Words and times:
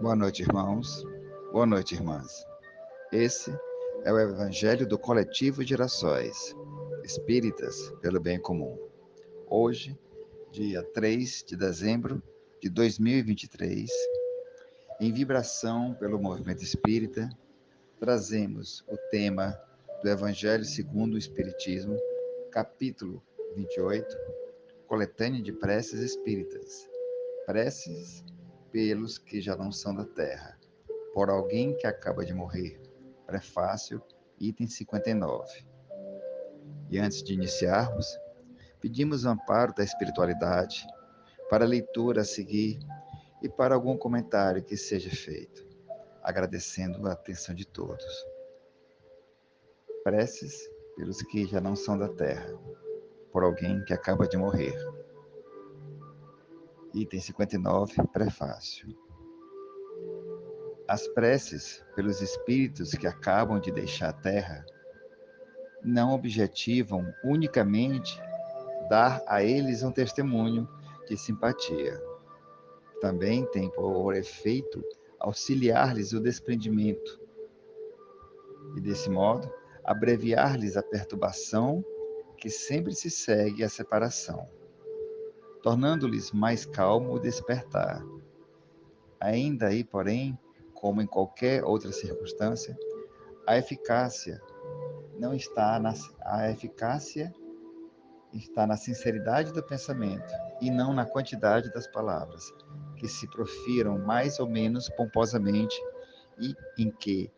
Boa 0.00 0.16
noite, 0.16 0.42
irmãos. 0.42 1.04
Boa 1.52 1.64
noite, 1.64 1.94
irmãs. 1.94 2.44
Esse 3.12 3.56
é 4.04 4.12
o 4.12 4.18
Evangelho 4.18 4.86
do 4.86 4.98
Coletivo 4.98 5.62
Gerações, 5.62 6.54
Espíritas 7.04 7.92
pelo 8.02 8.20
Bem 8.20 8.38
Comum. 8.40 8.76
Hoje, 9.48 9.96
dia 10.50 10.82
3 10.82 11.44
de 11.46 11.56
dezembro 11.56 12.20
de 12.60 12.68
2023, 12.68 13.88
em 15.00 15.12
vibração 15.12 15.94
pelo 15.94 16.20
movimento 16.20 16.62
espírita, 16.62 17.30
trazemos 18.00 18.84
o 18.88 18.96
tema 19.10 19.56
do 20.02 20.08
Evangelho 20.10 20.64
segundo 20.64 21.14
o 21.14 21.18
Espiritismo, 21.18 21.96
capítulo 22.50 23.22
28, 23.54 24.16
coletânea 24.88 25.40
de 25.40 25.52
preces 25.52 26.00
espíritas. 26.00 26.88
Preces 27.46 28.24
pelos 28.74 29.18
que 29.18 29.40
já 29.40 29.54
não 29.54 29.70
são 29.70 29.94
da 29.94 30.04
terra, 30.04 30.58
por 31.14 31.30
alguém 31.30 31.76
que 31.76 31.86
acaba 31.86 32.24
de 32.24 32.34
morrer. 32.34 32.82
Prefácio, 33.24 34.02
item 34.36 34.66
59. 34.66 35.64
E 36.90 36.98
antes 36.98 37.22
de 37.22 37.34
iniciarmos, 37.34 38.18
pedimos 38.80 39.24
amparo 39.24 39.72
da 39.72 39.84
espiritualidade 39.84 40.84
para 41.48 41.64
a 41.64 41.68
leitura 41.68 42.22
a 42.22 42.24
seguir 42.24 42.80
e 43.40 43.48
para 43.48 43.76
algum 43.76 43.96
comentário 43.96 44.64
que 44.64 44.76
seja 44.76 45.08
feito, 45.08 45.64
agradecendo 46.20 47.06
a 47.06 47.12
atenção 47.12 47.54
de 47.54 47.64
todos. 47.64 48.26
Preces 50.02 50.68
pelos 50.96 51.22
que 51.22 51.46
já 51.46 51.60
não 51.60 51.76
são 51.76 51.96
da 51.96 52.08
terra, 52.08 52.52
por 53.30 53.44
alguém 53.44 53.84
que 53.84 53.94
acaba 53.94 54.26
de 54.26 54.36
morrer. 54.36 54.74
Item 56.94 57.18
59, 57.18 58.06
Prefácio. 58.12 58.86
As 60.86 61.08
preces 61.08 61.84
pelos 61.96 62.22
espíritos 62.22 62.92
que 62.92 63.08
acabam 63.08 63.58
de 63.58 63.72
deixar 63.72 64.10
a 64.10 64.12
Terra 64.12 64.64
não 65.82 66.14
objetivam 66.14 67.12
unicamente 67.24 68.16
dar 68.88 69.20
a 69.26 69.42
eles 69.42 69.82
um 69.82 69.90
testemunho 69.90 70.68
de 71.08 71.16
simpatia. 71.16 72.00
Também 73.00 73.44
tem 73.46 73.68
por 73.70 74.14
efeito 74.14 74.80
auxiliar-lhes 75.18 76.12
o 76.12 76.20
desprendimento 76.20 77.20
e, 78.76 78.80
desse 78.80 79.10
modo, 79.10 79.52
abreviar-lhes 79.82 80.76
a 80.76 80.82
perturbação 80.82 81.84
que 82.36 82.48
sempre 82.48 82.94
se 82.94 83.10
segue 83.10 83.64
à 83.64 83.68
separação 83.68 84.48
tornando-lhes 85.64 86.30
mais 86.30 86.66
calmo 86.66 87.14
o 87.14 87.18
despertar. 87.18 88.04
Ainda 89.18 89.68
aí, 89.68 89.82
porém, 89.82 90.38
como 90.74 91.00
em 91.00 91.06
qualquer 91.06 91.64
outra 91.64 91.90
circunstância, 91.90 92.78
a 93.46 93.56
eficácia 93.56 94.38
não 95.18 95.32
está 95.32 95.80
na 95.80 95.94
a 96.20 96.50
eficácia 96.50 97.34
está 98.34 98.66
na 98.66 98.76
sinceridade 98.76 99.54
do 99.54 99.62
pensamento 99.62 100.30
e 100.60 100.70
não 100.70 100.92
na 100.92 101.06
quantidade 101.06 101.72
das 101.72 101.86
palavras 101.86 102.52
que 102.98 103.08
se 103.08 103.26
profiram 103.30 103.96
mais 103.96 104.38
ou 104.38 104.46
menos 104.46 104.90
pomposamente 104.90 105.80
e 106.38 106.54
em 106.76 106.90
que 106.90 107.32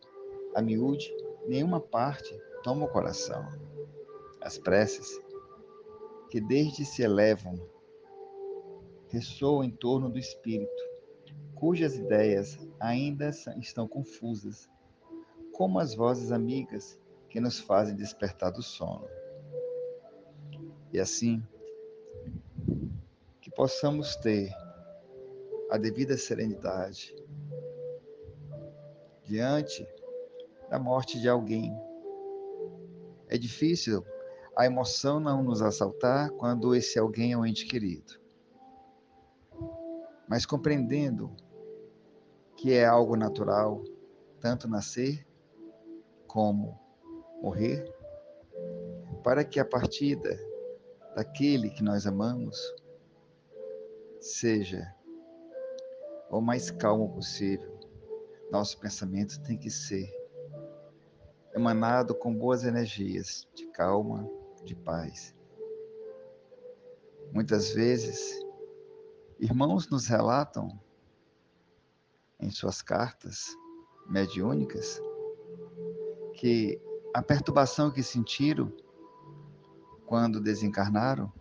a 0.53 0.61
miúde 0.61 1.09
nenhuma 1.47 1.79
parte 1.79 2.37
toma 2.61 2.87
o 2.87 2.89
coração. 2.89 3.47
As 4.41 4.57
preces 4.57 5.17
que 6.29 6.41
desde 6.41 6.83
se 6.83 7.03
elevam 7.03 7.55
ressoa 9.09 9.65
em 9.65 9.71
torno 9.71 10.09
do 10.09 10.19
espírito, 10.19 10.83
cujas 11.55 11.95
ideias 11.95 12.57
ainda 12.79 13.29
estão 13.59 13.87
confusas, 13.87 14.69
como 15.53 15.79
as 15.79 15.95
vozes 15.95 16.31
amigas 16.31 16.99
que 17.29 17.39
nos 17.39 17.59
fazem 17.59 17.95
despertar 17.95 18.51
do 18.51 18.61
sono. 18.61 19.07
E 20.91 20.99
assim, 20.99 21.43
que 23.41 23.49
possamos 23.49 24.15
ter 24.17 24.51
a 25.69 25.77
devida 25.77 26.17
serenidade 26.17 27.15
diante 29.23 29.85
da 30.69 30.79
morte 30.79 31.19
de 31.19 31.27
alguém. 31.27 31.73
É 33.27 33.37
difícil 33.37 34.05
a 34.55 34.65
emoção 34.65 35.19
não 35.19 35.43
nos 35.43 35.61
assaltar 35.61 36.29
quando 36.31 36.73
esse 36.73 36.97
alguém 36.97 37.33
é 37.33 37.37
um 37.37 37.45
ente 37.45 37.65
querido 37.65 38.26
mas 40.27 40.45
compreendendo 40.45 41.35
que 42.55 42.73
é 42.73 42.85
algo 42.85 43.15
natural, 43.15 43.83
tanto 44.39 44.67
nascer 44.67 45.25
como 46.27 46.79
morrer, 47.41 47.93
para 49.23 49.43
que 49.43 49.59
a 49.59 49.65
partida 49.65 50.37
daquele 51.15 51.69
que 51.69 51.83
nós 51.83 52.05
amamos 52.05 52.57
seja 54.19 54.93
o 56.29 56.41
mais 56.41 56.69
calmo 56.69 57.09
possível. 57.13 57.77
Nosso 58.51 58.79
pensamento 58.79 59.41
tem 59.43 59.57
que 59.57 59.69
ser 59.69 60.11
emanado 61.53 62.13
com 62.15 62.33
boas 62.33 62.63
energias 62.63 63.47
de 63.53 63.67
calma, 63.67 64.29
de 64.63 64.75
paz. 64.75 65.35
Muitas 67.33 67.71
vezes 67.71 68.39
Irmãos 69.39 69.87
nos 69.87 70.07
relatam 70.07 70.79
em 72.39 72.49
suas 72.49 72.81
cartas 72.81 73.55
mediúnicas 74.07 74.99
que 76.33 76.81
a 77.13 77.21
perturbação 77.21 77.91
que 77.91 78.01
sentiram 78.01 78.73
quando 80.07 80.41
desencarnaram 80.41 81.31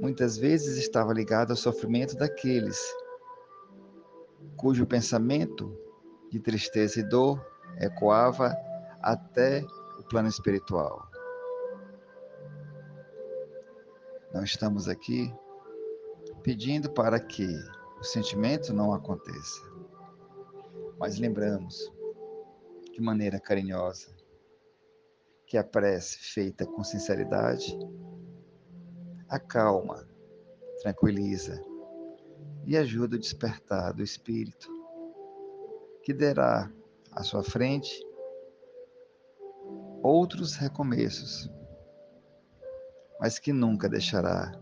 muitas 0.00 0.36
vezes 0.36 0.78
estava 0.78 1.12
ligada 1.12 1.52
ao 1.52 1.56
sofrimento 1.56 2.16
daqueles 2.16 2.80
cujo 4.56 4.84
pensamento 4.84 5.72
de 6.28 6.40
tristeza 6.40 6.98
e 6.98 7.04
dor 7.04 7.40
ecoava 7.78 8.56
até 9.00 9.64
o 10.00 10.02
plano 10.02 10.28
espiritual. 10.28 11.08
Nós 14.34 14.50
estamos 14.50 14.88
aqui 14.88 15.32
pedindo 16.42 16.90
para 16.90 17.18
que 17.20 17.46
o 17.98 18.04
sentimento 18.04 18.72
não 18.72 18.92
aconteça. 18.92 19.60
Mas 20.98 21.18
lembramos, 21.18 21.92
de 22.92 23.00
maneira 23.00 23.40
carinhosa, 23.40 24.14
que 25.46 25.56
a 25.56 25.64
prece 25.64 26.18
feita 26.18 26.66
com 26.66 26.84
sinceridade 26.84 27.78
acalma, 29.28 30.08
tranquiliza 30.82 31.62
e 32.66 32.76
ajuda 32.76 33.16
o 33.16 33.18
despertar 33.18 33.92
do 33.92 34.02
espírito, 34.02 34.68
que 36.02 36.12
derá 36.12 36.70
à 37.12 37.22
sua 37.22 37.42
frente 37.42 38.04
outros 40.02 40.54
recomeços, 40.54 41.50
mas 43.20 43.38
que 43.38 43.52
nunca 43.52 43.88
deixará 43.88 44.52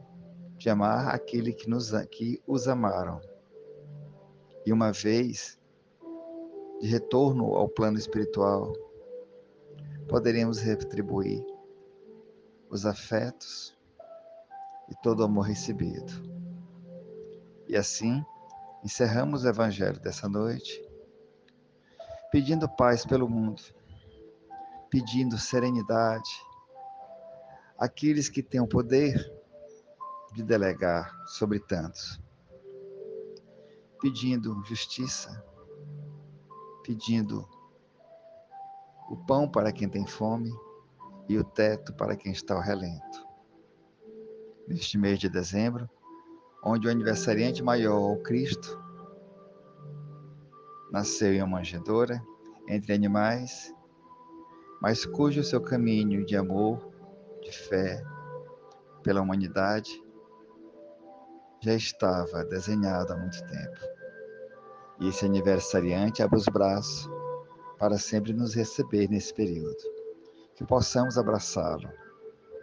de 0.56 0.70
amar 0.70 1.14
aquele 1.14 1.52
que, 1.52 1.68
nos, 1.68 1.92
que 2.10 2.42
os 2.46 2.66
amaram. 2.66 3.20
E 4.64 4.72
uma 4.72 4.90
vez, 4.90 5.58
de 6.80 6.86
retorno 6.86 7.54
ao 7.54 7.68
plano 7.68 7.98
espiritual, 7.98 8.72
poderemos 10.08 10.58
retribuir 10.58 11.44
os 12.70 12.86
afetos 12.86 13.76
e 14.88 14.94
todo 15.02 15.20
o 15.20 15.24
amor 15.24 15.42
recebido. 15.42 16.12
E 17.68 17.76
assim, 17.76 18.24
encerramos 18.84 19.44
o 19.44 19.48
Evangelho 19.48 20.00
dessa 20.00 20.28
noite, 20.28 20.82
pedindo 22.30 22.68
paz 22.68 23.04
pelo 23.04 23.28
mundo, 23.28 23.62
pedindo 24.88 25.38
serenidade 25.38 26.30
àqueles 27.78 28.28
que 28.28 28.42
têm 28.42 28.60
o 28.60 28.66
poder 28.66 29.35
de 30.36 30.42
delegar 30.42 31.18
sobre 31.24 31.58
tantos, 31.58 32.20
pedindo 33.98 34.62
justiça, 34.64 35.42
pedindo 36.84 37.48
o 39.08 39.16
pão 39.16 39.48
para 39.50 39.72
quem 39.72 39.88
tem 39.88 40.06
fome 40.06 40.52
e 41.26 41.38
o 41.38 41.42
teto 41.42 41.94
para 41.94 42.14
quem 42.14 42.32
está 42.32 42.54
ao 42.54 42.60
relento. 42.60 43.26
Neste 44.68 44.98
mês 44.98 45.18
de 45.18 45.30
dezembro, 45.30 45.88
onde 46.62 46.86
o 46.86 46.90
aniversariante 46.90 47.62
maior, 47.62 48.12
o 48.12 48.22
Cristo, 48.22 48.78
nasceu 50.92 51.32
em 51.32 51.40
uma 51.40 51.56
manjedoura 51.56 52.22
entre 52.68 52.92
animais, 52.92 53.74
mas 54.82 55.06
cujo 55.06 55.42
seu 55.42 55.62
caminho 55.62 56.26
de 56.26 56.36
amor, 56.36 56.92
de 57.40 57.52
fé 57.52 58.04
pela 59.02 59.22
humanidade 59.22 60.04
já 61.66 61.74
estava 61.74 62.44
desenhado 62.44 63.12
há 63.12 63.16
muito 63.16 63.44
tempo. 63.46 63.80
E 65.00 65.08
esse 65.08 65.26
aniversariante 65.26 66.22
abre 66.22 66.38
os 66.38 66.46
braços 66.46 67.10
para 67.76 67.98
sempre 67.98 68.32
nos 68.32 68.54
receber 68.54 69.08
nesse 69.10 69.34
período. 69.34 69.76
Que 70.54 70.64
possamos 70.64 71.18
abraçá-lo 71.18 71.90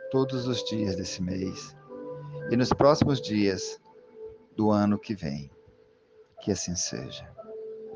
todos 0.09 0.47
os 0.47 0.63
dias 0.63 0.95
desse 0.95 1.21
mês 1.21 1.75
e 2.49 2.55
nos 2.55 2.69
próximos 2.69 3.21
dias 3.21 3.79
do 4.55 4.71
ano 4.71 4.97
que 4.97 5.13
vem. 5.13 5.51
Que 6.41 6.51
assim 6.51 6.75
seja. 6.75 7.29